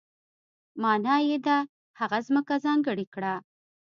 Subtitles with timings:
[0.81, 1.57] معنا یې ده
[1.99, 3.35] هغه ځمکه ځانګړې کړه.